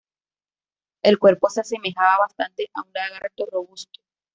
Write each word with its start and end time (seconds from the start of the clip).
El 1.03 1.19
cuerpo 1.19 1.47
se 1.51 1.61
asemejaba 1.61 2.17
bastante 2.21 2.71
a 2.73 2.81
un 2.81 2.91
lagarto 2.91 3.45
robusto. 3.51 4.01